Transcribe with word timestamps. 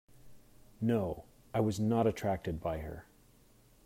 No; 0.81 1.25
I 1.53 1.59
was 1.59 1.79
not 1.79 2.07
attracted 2.07 2.59
by 2.59 2.79
her. 2.79 3.05